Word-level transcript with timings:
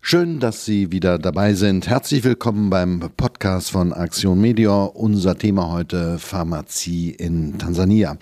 Schön, 0.00 0.40
dass 0.40 0.64
Sie 0.64 0.90
wieder 0.90 1.18
dabei 1.20 1.54
sind. 1.54 1.86
Herzlich 1.86 2.24
willkommen 2.24 2.68
beim 2.68 2.98
Podcast 3.16 3.70
von 3.70 3.92
Aktion 3.92 4.40
Media. 4.40 4.86
Unser 4.86 5.38
Thema 5.38 5.70
heute 5.70 6.18
Pharmazie 6.18 7.10
in 7.10 7.58
Tansania. 7.58 8.16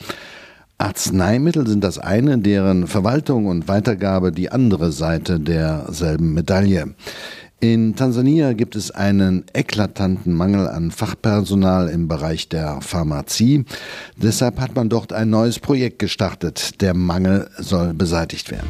Arzneimittel 0.76 1.66
sind 1.66 1.82
das 1.82 1.98
eine, 1.98 2.36
deren 2.36 2.86
Verwaltung 2.86 3.46
und 3.46 3.66
Weitergabe 3.66 4.32
die 4.32 4.52
andere 4.52 4.92
Seite 4.92 5.40
derselben 5.40 6.34
Medaille. 6.34 6.94
In 7.60 7.96
Tansania 7.96 8.52
gibt 8.52 8.76
es 8.76 8.90
einen 8.90 9.44
eklatanten 9.54 10.34
Mangel 10.34 10.68
an 10.68 10.90
Fachpersonal 10.90 11.88
im 11.88 12.06
Bereich 12.06 12.50
der 12.50 12.82
Pharmazie. 12.82 13.64
Deshalb 14.18 14.60
hat 14.60 14.74
man 14.74 14.90
dort 14.90 15.14
ein 15.14 15.30
neues 15.30 15.58
Projekt 15.58 16.00
gestartet. 16.00 16.82
Der 16.82 16.92
Mangel 16.92 17.48
soll 17.56 17.94
beseitigt 17.94 18.50
werden. 18.50 18.68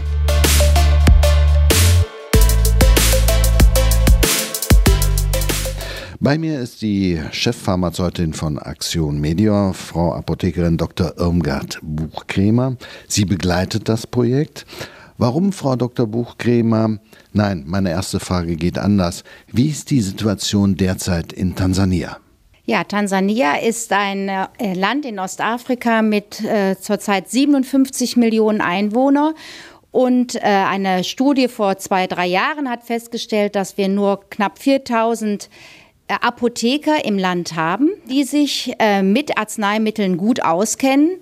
Bei 6.25 6.39
mir 6.39 6.59
ist 6.59 6.81
die 6.81 7.21
Chefpharmazeutin 7.33 8.33
von 8.33 8.59
Aktion 8.59 9.21
Media, 9.21 9.75
Frau 9.75 10.15
Apothekerin 10.15 10.79
Dr. 10.79 11.13
Irmgard 11.19 11.79
Buchkremer. 11.83 12.79
Sie 13.07 13.27
begleitet 13.27 13.91
das 13.91 14.07
Projekt. 14.07 14.65
Warum, 15.19 15.53
Frau 15.53 15.77
Dr. 15.77 16.07
Buchkremer? 16.07 16.99
Nein, 17.35 17.65
meine 17.67 17.91
erste 17.91 18.21
Frage 18.21 18.57
geht 18.57 18.79
anders. 18.79 19.23
Wie 19.53 19.69
ist 19.69 19.91
die 19.91 20.01
Situation 20.01 20.77
derzeit 20.77 21.31
in 21.35 21.57
Tansania? 21.57 22.17
Ja, 22.65 22.85
Tansania 22.85 23.57
ist 23.57 23.93
ein 23.93 24.31
äh, 24.31 24.73
Land 24.73 25.05
in 25.05 25.19
Ostafrika 25.19 26.01
mit 26.01 26.43
äh, 26.43 26.77
zurzeit 26.81 27.29
57 27.29 28.17
Millionen 28.17 28.63
Einwohnern. 28.63 29.35
Und 29.91 30.37
äh, 30.37 30.41
eine 30.41 31.05
Studie 31.05 31.49
vor 31.49 31.77
zwei, 31.77 32.07
drei 32.07 32.27
Jahren 32.27 32.71
hat 32.71 32.83
festgestellt, 32.83 33.55
dass 33.55 33.77
wir 33.77 33.89
nur 33.89 34.25
knapp 34.31 34.59
4000 34.59 35.45
äh, 35.45 35.49
Apotheker 36.09 37.05
im 37.05 37.19
Land 37.19 37.57
haben, 37.57 37.91
die 38.11 38.25
sich 38.25 38.75
äh, 38.79 39.03
mit 39.03 39.39
Arzneimitteln 39.39 40.17
gut 40.17 40.43
auskennen. 40.43 41.19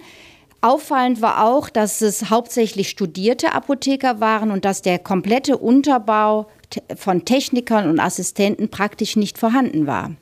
Auffallend 0.61 1.21
war 1.21 1.45
auch, 1.45 1.69
dass 1.69 2.03
es 2.03 2.31
hauptsächlich 2.31 2.89
studierte 2.89 3.53
Apotheker 3.53 4.21
waren 4.21 4.51
und 4.51 4.65
dass 4.65 4.83
der 4.83 4.99
komplette 4.99 5.59
Unterbau 5.59 6.49
von 6.97 7.25
Technikern 7.25 7.89
und 7.89 7.99
Assistenten 7.99 8.69
praktisch 8.69 9.17
nicht 9.17 9.39
vorhanden 9.39 9.87
war. 9.87 10.13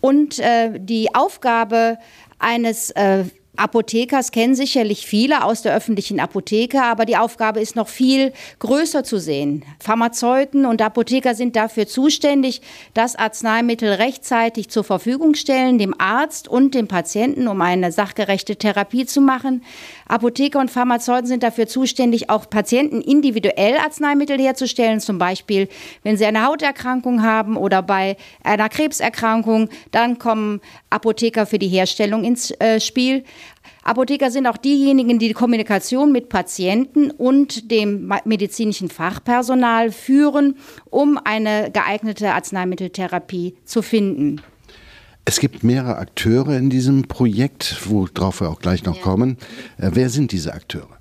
Und 0.00 0.38
äh, 0.38 0.78
die 0.78 1.14
Aufgabe 1.14 1.98
eines 2.38 2.90
äh, 2.90 3.24
Apothekers 3.60 4.32
kennen 4.32 4.54
sicherlich 4.54 5.06
viele 5.06 5.44
aus 5.44 5.60
der 5.60 5.74
öffentlichen 5.76 6.18
Apotheke, 6.18 6.82
aber 6.82 7.04
die 7.04 7.18
Aufgabe 7.18 7.60
ist 7.60 7.76
noch 7.76 7.88
viel 7.88 8.32
größer 8.58 9.04
zu 9.04 9.18
sehen. 9.18 9.66
Pharmazeuten 9.80 10.64
und 10.64 10.80
Apotheker 10.80 11.34
sind 11.34 11.56
dafür 11.56 11.86
zuständig, 11.86 12.62
das 12.94 13.16
Arzneimittel 13.16 13.92
rechtzeitig 13.92 14.70
zur 14.70 14.82
Verfügung 14.82 15.34
stellen, 15.34 15.76
dem 15.76 15.94
Arzt 15.98 16.48
und 16.48 16.74
dem 16.74 16.88
Patienten, 16.88 17.48
um 17.48 17.60
eine 17.60 17.92
sachgerechte 17.92 18.56
Therapie 18.56 19.04
zu 19.04 19.20
machen. 19.20 19.62
Apotheker 20.08 20.58
und 20.58 20.70
Pharmazeuten 20.70 21.26
sind 21.26 21.42
dafür 21.42 21.66
zuständig, 21.66 22.30
auch 22.30 22.48
Patienten 22.48 23.02
individuell 23.02 23.76
Arzneimittel 23.76 24.40
herzustellen, 24.40 25.00
zum 25.00 25.18
Beispiel, 25.18 25.68
wenn 26.02 26.16
sie 26.16 26.24
eine 26.24 26.46
Hauterkrankung 26.46 27.22
haben 27.22 27.58
oder 27.58 27.82
bei 27.82 28.16
einer 28.42 28.70
Krebserkrankung, 28.70 29.68
dann 29.90 30.18
kommen 30.18 30.62
Apotheker 30.88 31.44
für 31.44 31.58
die 31.58 31.68
Herstellung 31.68 32.24
ins 32.24 32.52
äh, 32.52 32.80
Spiel. 32.80 33.24
Apotheker 33.82 34.30
sind 34.30 34.46
auch 34.46 34.56
diejenigen, 34.56 35.18
die 35.18 35.28
die 35.28 35.34
Kommunikation 35.34 36.12
mit 36.12 36.28
Patienten 36.28 37.10
und 37.10 37.70
dem 37.70 38.12
medizinischen 38.24 38.88
Fachpersonal 38.88 39.90
führen, 39.90 40.56
um 40.90 41.18
eine 41.22 41.70
geeignete 41.70 42.32
Arzneimitteltherapie 42.32 43.56
zu 43.64 43.82
finden. 43.82 44.42
Es 45.24 45.40
gibt 45.40 45.64
mehrere 45.64 45.96
Akteure 45.96 46.56
in 46.56 46.70
diesem 46.70 47.08
Projekt, 47.08 47.88
worauf 47.88 48.40
wir 48.40 48.50
auch 48.50 48.60
gleich 48.60 48.84
noch 48.84 48.96
ja. 48.96 49.02
kommen. 49.02 49.38
Äh, 49.78 49.90
wer 49.94 50.08
sind 50.08 50.32
diese 50.32 50.52
Akteure? 50.52 50.98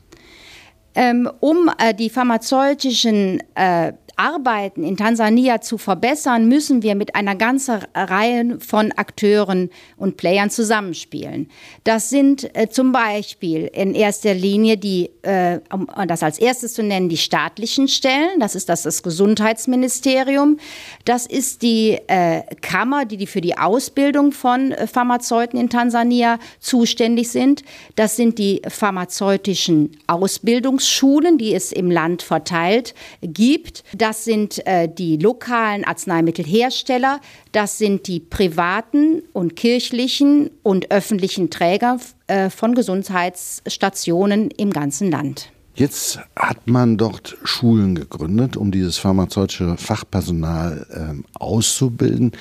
Ähm, 0.96 1.30
um 1.40 1.70
äh, 1.78 1.94
die 1.94 2.10
pharmazeutischen 2.10 3.42
äh, 3.56 3.94
Arbeiten 4.20 4.84
in 4.84 4.98
Tansania 4.98 5.62
zu 5.62 5.78
verbessern, 5.78 6.50
müssen 6.50 6.84
wir 6.84 6.96
mit 6.96 7.16
einer 7.16 7.36
ganzen 7.36 7.80
Reihe 7.96 8.60
von 8.60 8.92
Akteuren 8.92 9.70
und 9.96 10.18
Playern 10.18 10.50
zusammenspielen. 10.50 11.50
Das 11.86 12.10
sind 12.10 12.54
äh, 12.54 12.68
zum 12.68 12.92
Beispiel 12.92 13.72
in 13.74 13.96
erster 13.96 14.34
Linie 14.34 14.76
die, 14.76 15.10
äh, 15.22 15.62
um 15.72 15.88
das 16.06 16.22
als 16.22 16.38
erstes 16.38 16.74
zu 16.74 16.84
nennen, 16.84 17.08
die 17.08 17.16
staatlichen 17.16 17.88
Stellen. 17.88 18.42
Das 18.42 18.56
ist 18.56 18.68
das, 18.68 18.84
das 18.84 19.04
Gesundheitsministerium. 19.04 20.58
Das 21.06 21.26
ist 21.26 21.62
die 21.62 21.98
äh, 22.08 22.42
Kammer, 22.62 23.06
die, 23.06 23.16
die 23.16 23.28
für 23.28 23.42
die 23.42 23.58
Ausbildung 23.58 24.34
von 24.34 24.74
äh, 24.74 24.86
Pharmazeuten 24.86 25.58
in 25.58 25.70
Tansania 25.70 26.40
zuständig 26.60 27.30
sind. 27.30 27.64
Das 27.96 28.18
sind 28.18 28.38
die 28.38 28.62
pharmazeutischen 28.68 29.98
Ausbildungsschulen, 30.08 31.38
die 31.38 31.56
es 31.56 31.72
im 31.72 31.90
Land 31.90 32.22
verteilt 32.22 32.94
gibt. 33.22 33.86
Das 33.96 34.09
das 34.10 34.26
sind 34.26 34.66
äh, 34.66 34.90
die 34.92 35.18
lokalen 35.18 35.86
Arzneimittelhersteller, 35.86 37.22
das 37.52 37.78
sind 37.78 38.08
die 38.08 38.20
privaten 38.20 39.22
und 39.34 39.56
kirchlichen 39.56 40.50
und 40.64 40.90
öffentlichen 40.90 41.52
Träger 41.52 42.00
äh, 42.26 42.50
von 42.50 42.74
Gesundheitsstationen 42.74 44.50
im 44.50 44.74
ganzen 44.74 45.12
Land. 45.12 45.52
Jetzt 45.76 46.18
hat 46.36 46.66
man 46.66 46.98
dort 46.98 47.38
Schulen 47.44 47.94
gegründet, 47.94 48.58
um 48.58 48.72
dieses 48.72 48.98
pharmazeutische 48.98 49.78
Fachpersonal 49.78 50.88
äh, 50.90 51.38
auszubilden. 51.40 52.32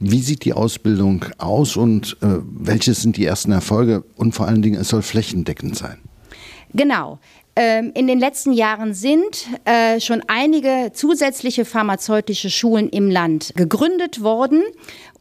Wie 0.00 0.22
sieht 0.22 0.44
die 0.44 0.54
Ausbildung 0.54 1.24
aus 1.38 1.76
und 1.76 2.16
äh, 2.20 2.38
welche 2.42 2.94
sind 2.94 3.16
die 3.16 3.26
ersten 3.26 3.52
Erfolge? 3.52 4.02
Und 4.16 4.34
vor 4.34 4.48
allen 4.48 4.60
Dingen, 4.60 4.80
es 4.80 4.88
soll 4.88 5.02
flächendeckend 5.02 5.78
sein. 5.78 5.98
Genau. 6.74 7.18
Ähm, 7.54 7.92
in 7.94 8.06
den 8.06 8.18
letzten 8.18 8.52
Jahren 8.52 8.94
sind 8.94 9.46
äh, 9.64 10.00
schon 10.00 10.22
einige 10.26 10.90
zusätzliche 10.94 11.64
pharmazeutische 11.64 12.48
Schulen 12.48 12.88
im 12.88 13.10
Land 13.10 13.52
gegründet 13.56 14.22
worden. 14.22 14.62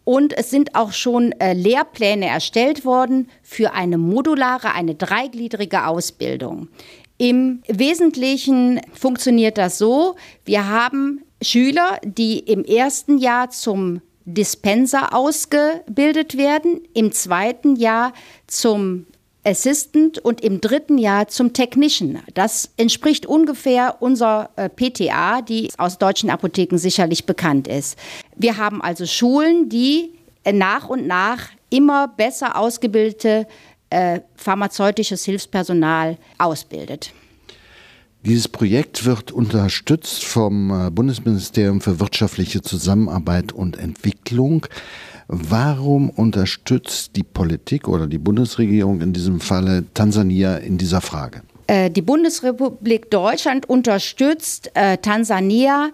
Und 0.03 0.35
es 0.37 0.49
sind 0.49 0.75
auch 0.75 0.93
schon 0.93 1.33
äh, 1.33 1.53
Lehrpläne 1.53 2.27
erstellt 2.27 2.85
worden 2.85 3.29
für 3.43 3.73
eine 3.73 3.97
modulare, 3.97 4.73
eine 4.73 4.95
dreigliedrige 4.95 5.85
Ausbildung. 5.85 6.69
Im 7.17 7.61
Wesentlichen 7.67 8.81
funktioniert 8.93 9.57
das 9.57 9.77
so, 9.77 10.15
wir 10.43 10.67
haben 10.67 11.21
Schüler, 11.41 11.99
die 12.03 12.39
im 12.39 12.63
ersten 12.63 13.19
Jahr 13.19 13.51
zum 13.51 14.01
Dispenser 14.25 15.13
ausgebildet 15.13 16.37
werden, 16.37 16.81
im 16.93 17.11
zweiten 17.11 17.75
Jahr 17.75 18.13
zum 18.47 19.05
Assistant 19.43 20.19
und 20.19 20.41
im 20.41 20.61
dritten 20.61 20.97
Jahr 20.97 21.27
zum 21.27 21.53
Technician. 21.53 22.19
Das 22.33 22.69
entspricht 22.77 23.25
ungefähr 23.25 24.01
unserer 24.01 24.49
äh, 24.55 24.69
PTA, 24.69 25.41
die 25.41 25.69
aus 25.77 25.97
deutschen 25.97 26.29
Apotheken 26.29 26.77
sicherlich 26.77 27.25
bekannt 27.25 27.67
ist. 27.67 27.97
Wir 28.35 28.57
haben 28.57 28.81
also 28.81 29.05
Schulen, 29.05 29.69
die 29.69 30.11
äh, 30.43 30.53
nach 30.53 30.89
und 30.89 31.07
nach 31.07 31.49
immer 31.69 32.07
besser 32.07 32.55
ausgebildete 32.55 33.47
äh, 33.89 34.21
pharmazeutisches 34.35 35.25
Hilfspersonal 35.25 36.17
ausbildet. 36.37 37.11
Dieses 38.23 38.47
Projekt 38.47 39.05
wird 39.05 39.31
unterstützt 39.31 40.23
vom 40.23 40.69
äh, 40.69 40.91
Bundesministerium 40.91 41.81
für 41.81 41.99
wirtschaftliche 41.99 42.61
Zusammenarbeit 42.61 43.51
und 43.51 43.79
Entwicklung. 43.79 44.67
Warum 45.27 46.11
unterstützt 46.11 47.15
die 47.15 47.23
Politik 47.23 47.87
oder 47.87 48.05
die 48.05 48.19
Bundesregierung 48.19 49.01
in 49.01 49.11
diesem 49.11 49.39
Falle 49.39 49.85
Tansania 49.95 50.57
in 50.57 50.77
dieser 50.77 51.01
Frage? 51.01 51.41
Äh, 51.65 51.89
die 51.89 52.03
Bundesrepublik 52.03 53.09
Deutschland 53.09 53.67
unterstützt 53.67 54.69
äh, 54.75 54.97
Tansania 54.97 55.89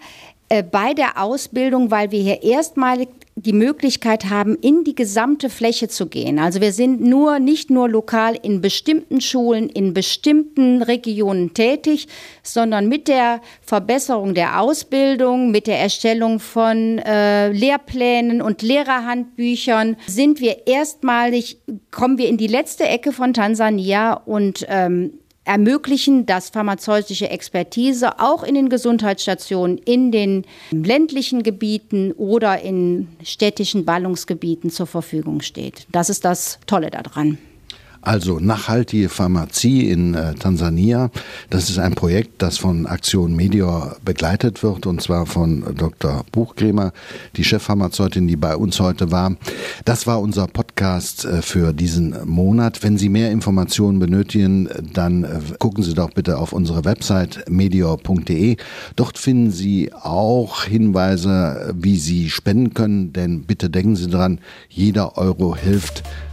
bei 0.72 0.94
der 0.94 1.22
Ausbildung, 1.22 1.92
weil 1.92 2.12
wir 2.12 2.22
hier 2.22 2.42
erstmalig 2.42 3.10
die 3.39 3.54
Möglichkeit 3.54 4.31
haben, 4.31 4.56
in 4.56 4.84
die 4.84 4.95
gesamte 4.95 5.51
Fläche 5.51 5.88
zu 5.88 6.07
gehen. 6.07 6.39
Also 6.39 6.60
wir 6.60 6.72
sind 6.74 7.01
nur 7.01 7.38
nicht 7.38 7.69
nur 7.69 7.88
lokal 7.88 8.36
in 8.42 8.62
bestimmten 8.62 9.22
Schulen, 9.22 9.69
in 9.69 9.94
bestimmten 9.94 10.81
Regionen 10.81 11.54
tätig, 11.54 12.07
sondern 12.42 12.89
mit 12.89 13.07
der 13.07 13.42
Verbesserung 13.62 14.34
der 14.34 14.60
Ausbildung, 14.60 15.51
mit 15.51 15.68
der 15.68 15.80
Erstellung 15.80 16.39
von 16.39 16.98
äh, 16.98 17.51
Lehrplänen 17.51 18.42
und 18.42 18.63
Lehrerhandbüchern 18.63 19.98
sind 20.07 20.42
wir 20.42 20.66
erstmalig, 20.66 21.60
kommen 21.92 22.18
wir 22.18 22.30
in 22.30 22.38
die 22.38 22.48
letzte 22.48 22.86
Ecke 22.86 23.12
von 23.12 23.36
Tansania 23.36 24.13
und 24.13 24.66
ähm, 24.68 25.19
ermöglichen, 25.48 26.26
dass 26.26 26.50
pharmazeutische 26.50 27.30
Expertise 27.30 28.20
auch 28.20 28.44
in 28.44 28.56
den 28.56 28.70
Gesundheitsstationen, 28.70 29.78
in 29.78 30.12
den 30.12 30.46
ländlichen 30.72 31.44
Gebieten 31.44 32.12
oder 32.12 32.62
in 32.62 33.08
städtischen 33.24 33.86
Ballungsgebieten 33.86 34.70
zur 34.70 34.88
Verfügung 34.88 35.42
steht. 35.42 35.88
Das 35.92 36.10
ist 36.10 36.26
das 36.26 36.60
Tolle 36.68 36.92
daran. 36.92 37.38
Also 38.07 38.39
nachhaltige 38.39 39.09
Pharmazie 39.09 39.89
in 39.89 40.13
äh, 40.13 40.33
Tansania. 40.33 41.12
Das 41.50 41.69
ist 41.69 41.77
ein 41.77 41.94
Projekt, 41.94 42.42
das 42.42 42.57
von 42.57 42.86
Aktion 42.86 43.36
Medior 43.36 43.98
begleitet 44.06 44.63
wird 44.63 44.86
und 44.86 45.01
zwar 45.01 45.25
von 45.25 45.75
Dr. 45.75 46.24
Buchgrämer, 46.31 46.94
die 47.36 47.44
Chefpharmazeutin, 47.44 48.25
die 48.25 48.38
bei 48.38 48.56
uns 48.56 48.80
heute 48.80 49.12
war. 49.12 49.36
Das 49.83 50.07
war 50.07 50.21
unser 50.21 50.48
Podcast 50.48 51.25
äh, 51.25 51.42
für 51.42 51.74
diesen 51.74 52.15
Monat. 52.25 52.81
Wenn 52.81 52.98
Sie 52.98 53.09
mehr 53.09 53.30
Informationen 53.30 54.00
benötigen, 54.00 54.69
dann 54.94 55.25
äh, 55.25 55.42
gucken 55.60 55.83
Sie 55.83 55.94
doch 55.94 56.12
bitte 56.12 56.38
auf 56.38 56.53
unsere 56.53 56.86
Website 56.86 57.44
medior.de. 57.50 58.56
Dort 58.95 59.18
finden 59.18 59.51
Sie 59.51 59.92
auch 59.92 60.63
Hinweise, 60.63 61.75
wie 61.77 61.98
Sie 61.98 62.30
spenden 62.30 62.74
können, 62.74 63.12
denn 63.12 63.44
bitte 63.44 63.69
denken 63.69 63.98
Sie 63.98 64.10
dran, 64.10 64.39
jeder 64.69 65.18
Euro 65.18 65.57
hilft. 65.57 66.03